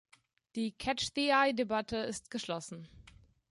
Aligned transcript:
Die 0.55 0.71
"catch-the-eye‟-Debatte 0.71 1.97
ist 2.05 2.31
geschlossen. 2.31 2.87